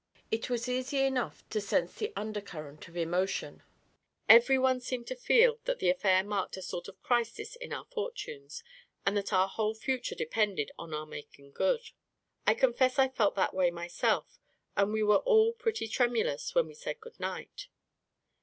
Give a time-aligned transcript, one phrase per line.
[0.31, 3.61] It was easy enough to sense the undercurrent of emotion—
[4.35, 7.85] ev eryone seemed to feel that the affair marked a sort of crisis in our
[7.85, 8.63] fortunes,
[9.05, 11.91] and that our whole future depended on our making good.
[12.47, 14.39] I confess I felt that way myself,
[14.75, 17.67] and we were all pretty tremulous when we said good night.